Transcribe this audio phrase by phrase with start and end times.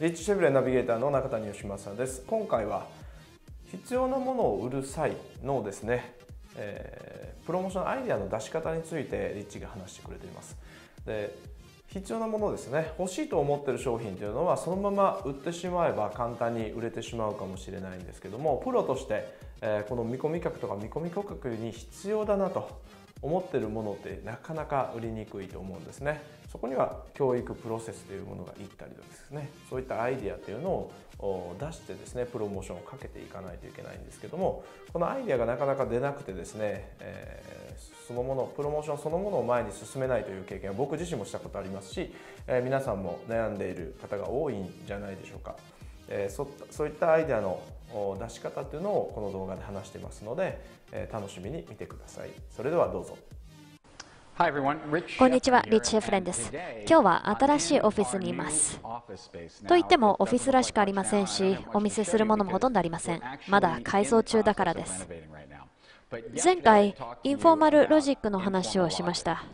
[0.00, 2.24] リッチシェフレナビゲーターの中谷義正です。
[2.26, 2.86] 今回は
[3.70, 5.12] 必要なものを売る際
[5.44, 6.14] のですね、
[6.56, 10.56] えー、プロモーションアイデアの出し方についてリッチが話してくれています。
[11.04, 11.36] で
[11.88, 19.28] 必要なものですね欲しいと思ってる商品というのはそのまま売ってしまえば簡単に売れてしまうかもしれないんですけどもプロとして、
[19.60, 22.80] えー、この見込み客とか見込み顧客に必要だなと
[23.22, 26.20] 思ってるものってなかなか売りにくいと思うんですね。
[26.50, 29.50] そこには教育プロセスというものがいったりですね。
[29.68, 30.90] そういったアイディアというの
[31.22, 42.12] を出してですねプロモーションをかけていかないといけないんですけどもこのアイデアがなかなか出なくてですね、えー、そのものプロモーションそのものを前に進めないという経験は僕自身もしたことありますし、
[42.46, 45.56] えー、皆さんも悩んでいる方が多いんじゃないでしょうか、
[46.10, 47.62] えー、そそういったアイデアの
[48.20, 50.60] 出し方っていうのをこの動画で話していますので、
[50.92, 53.16] えー、楽しみに見てくださいそれではどうぞ
[55.18, 56.50] こんにちは、リッチ・エフレンです。
[56.88, 58.80] 今日は新しいオフィスにいます。
[59.68, 63.20] といっても、オフィスらしくありませんし、お見せするものもほとんどありません。
[63.48, 65.06] まだ改装中だからです。
[66.42, 69.44] 前回、インフォーマルロジックの話をしました。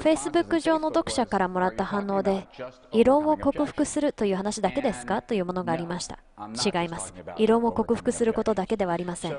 [0.00, 2.46] Facebook 上の読者からもらった反応で、
[2.92, 5.22] 異論を克服するという話だけですか？
[5.22, 6.18] というものがありました。
[6.38, 7.14] 違います。
[7.36, 9.36] 異論を克服することだけではありません。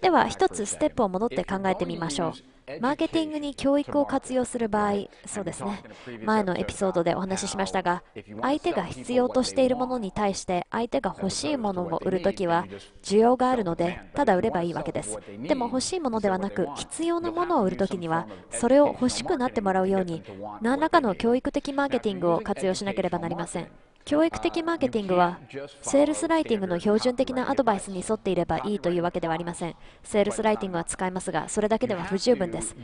[0.00, 2.32] では、一つステップを戻って考えてみましょう。
[2.80, 4.92] マーケティングに教育を活用する場合、
[5.26, 5.82] そうですね、
[6.24, 8.02] 前のエピソードでお話ししましたが、
[8.40, 12.66] 相手が必要としているものに対して相手が欲しいものを売るときは、
[13.02, 15.18] 需要があるので、ただ売ればいいわけです。
[15.46, 20.22] でも欲しいものではなく、必要なものを売るときには、それを欲しくなってもらうように、
[20.62, 23.68] 何らかの教育的マーケティングを活用しなければなりません。
[24.04, 25.38] 教育的マーケティングは、
[25.80, 29.74] セールスライティングの標準的なアドバイスに沿っていればいいというわけではありません。
[30.02, 32.76] セールスライティングは使えますが、それだけでは不十分です。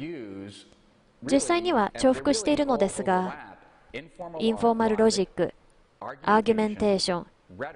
[1.22, 3.56] 実際には重複しているのですが、
[4.38, 7.26] informal logic、argumentation、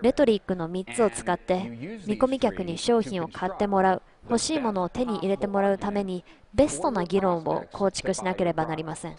[0.01, 1.65] レトリックの3つを使って
[2.07, 6.25] 見込み客に商品を買ってもらう欲しいものを手に入れてもらうために
[6.55, 9.17] ベストな議論を構築しなければなりません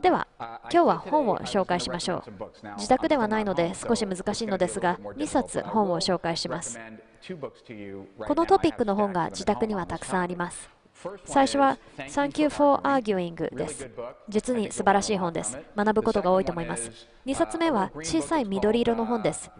[0.00, 2.32] では今日は本を紹介しましょう。
[2.76, 6.78] 自宅ではないので少し難しいのですが2冊本を紹介します。
[8.18, 10.70] このトピックの本が自宅にはたくさんあります。
[11.24, 13.90] 最初は Thank you for arguing です。
[14.28, 15.58] 実に素晴らしい本です。
[15.76, 16.90] 学ぶことが多いと思います。
[17.26, 19.50] 2冊目は小さい緑色の本です。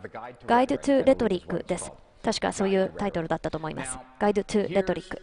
[0.47, 1.93] Guide to Rhetoric です
[2.25, 3.99] 確かそういうタイトルだったと思います。
[4.19, 5.21] ガイドトゥレトリック。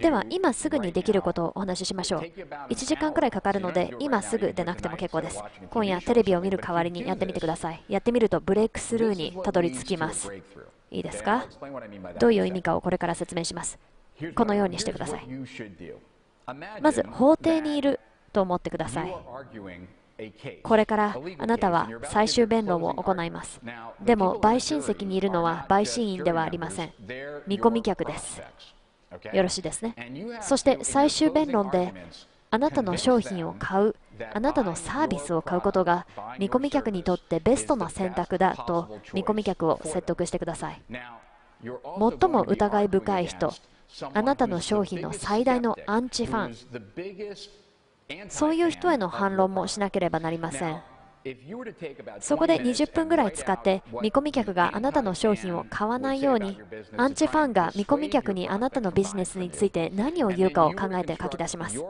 [0.00, 2.20] では、今すぐにできることをお話ししましょう。
[2.20, 5.40] 1時間くらいかかるので、今すぐでなくても結構です。
[5.70, 7.82] 今夜、テレビを見る代わりにやってみてください。
[7.88, 10.32] やってみると、ブレイクスルーにたどり着きます。
[10.90, 11.46] いいですか？
[12.18, 13.78] どういう意味かをこれから説明します。
[14.34, 15.26] このようにしてください。
[16.80, 18.00] まず、法廷にいる
[18.32, 19.14] と思ってください。
[20.62, 23.60] これからあなたは最終弁論を行います。
[24.00, 26.92] でも、陪審席にいるのは陪審員ではありません。
[27.46, 28.42] 見込み客です。
[29.32, 29.94] よろしいですね。
[30.40, 31.92] そして最終弁論で
[32.50, 33.96] あなたの商品を買う、
[34.32, 36.06] あなたのサービスを買うことが
[36.38, 40.82] 見込み客にとってベストな選択だと見込み客を説得してください。
[41.62, 43.52] 最も疑い深い人、
[44.12, 46.56] あなたの商品の最大のアンチファン、
[48.28, 50.82] そういう人への反論もしなければなりません。
[52.20, 56.58] そこで20分ぐらい使って見込み客があなたの商品を買わないように
[56.96, 61.82] アンチファンが見込み客にあなたのビジネスについて何を言うかを考えて書き出します。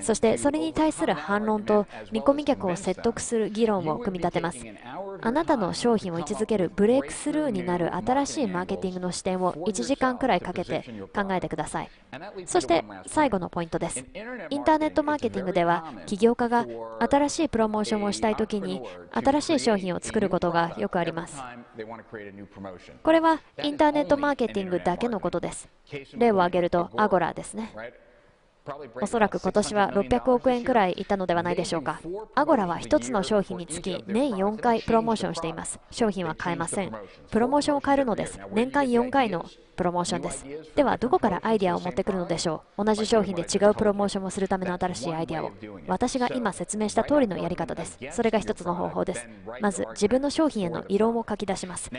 [0.00, 4.58] そしてそれに対する反論と見込み客を説得する議論を組み立てます。
[5.20, 10.84] あなたの商品を位置づけるブレイクスルーになる新しいマーケティングの視点を1時間くらいかけて
[11.14, 11.90] 考えてください。
[12.46, 14.04] そして最後のポイントです。
[14.50, 16.66] インターネットマーケティングでは起業家が
[17.00, 18.82] 新しいプロモーションをしたいときにに
[19.12, 21.42] 新しい商品を作ることがよくあります。
[23.02, 25.68] これはインターネットマーケティングだけのことです。
[26.16, 27.72] 例を挙げると、アゴラですね。
[29.00, 32.00] おそらく今年は600億円くらいいったのではないでしょうか。
[32.34, 35.80] アゴラは1つの商品につき年4回プロモーションしています。
[35.90, 36.92] 商品は買えません。
[37.30, 38.38] プロモーションを変えるのです。
[38.52, 39.46] 年間4回の
[39.78, 40.44] プロモーションです。
[40.74, 42.84] では、どこからアイデアを持ってくるのでしょう？
[42.84, 45.52] 同じ商品で違うプロモーションをするための新しいアイデアを。
[45.86, 47.98] 私が今説明した通りのやり方です。
[48.10, 49.26] それが一つの方法です。
[49.60, 51.90] まず、自分の商品への異論を書き出します。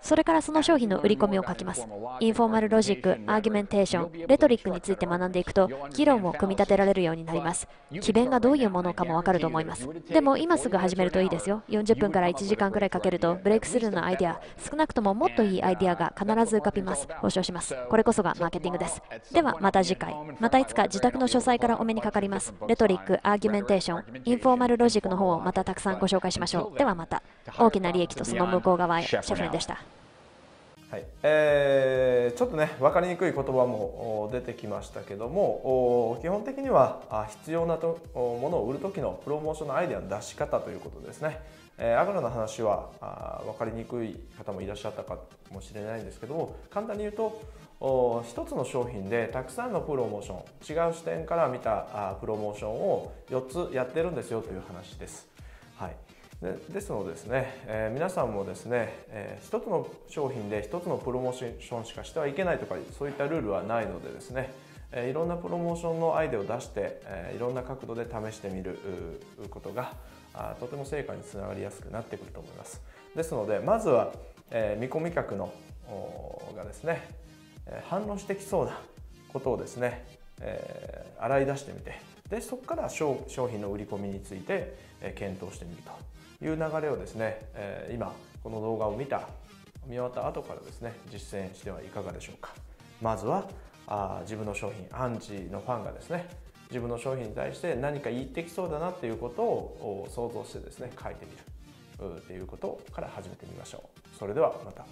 [0.00, 1.86] それからその商品の売り込みを書きます。
[2.20, 7.66] informal logic、argumentation、レトリックについて学んでいくと、議論を組み立てられるようになります。
[7.90, 9.88] 詭弁がどういうものかもわかると思います。
[10.08, 11.62] でも、今すぐ始めるといいですよ。
[11.68, 17.08] 40分から1時間くらいかけると、ブレイクスルーのアイデア、少なくとももっといいアイデアが必ず浮かびます。
[17.28, 17.76] 交渉します。
[17.88, 19.02] これこそがマーケティングです。
[19.32, 20.14] ではまた次回。
[20.40, 22.54] またいつか自宅の書斎からお目にかかります。
[22.66, 26.78] レトリック、 argumentation、informal logic の方をまたたくさんご紹介しましょう。
[26.78, 27.22] ではまた。
[27.58, 29.78] 大きな利益とその向こう側へ、シェフレンでした。
[30.90, 41.42] はいえー、ちょっとね分かりにくい言葉も出てきましたけども基本的には必要なとものを売る時のプロモーションのアイデアの出し方ということですね。
[41.78, 45.18] えー、アグラの話はあ分かりにくい方もいらっしゃったか
[45.50, 47.42] もしれないんですけども簡単に言うと
[47.80, 55.28] お一つの商品でたくさんのプロモーション違う視点から見たあプロモーションを4つやってるんですよという話です。
[55.76, 55.96] はい
[56.42, 64.52] でですのでですね、えー、皆さんもですね、えー、一つの商品で一つのプロモーションしかしてはいけないとかそういったルールはないのでですね、
[64.94, 67.02] いろんなプロモーションのアイデアを出して、
[67.36, 68.78] いろんな角度で試してみる
[69.50, 69.92] ことが
[70.58, 72.80] とても成果につながりやすくなってくると思います。
[73.14, 74.12] ですのでまずは、
[74.78, 75.52] 見込み客の
[76.56, 77.06] がですね
[77.88, 78.80] 反応してきそうな
[79.30, 80.06] ことをですね、
[81.18, 82.00] 洗い出してみて
[82.30, 84.74] でそこから商品の売り込みについて
[85.16, 87.42] 検討してみるという流れをですね、
[87.92, 89.28] 今この動画を見た
[89.86, 92.50] 見終わった後からですね実践してはいかがでしょうか
[93.00, 93.46] まずは
[93.88, 96.28] あ自分の商品アンチのファンがですね
[96.68, 101.38] 自分の商品に対して何か言ってきそうだなっていうことを想像してですね書いてみる。
[102.00, 103.82] っていうことから始めてみましょ
[104.14, 104.16] う。
[104.16, 104.86] それではまた。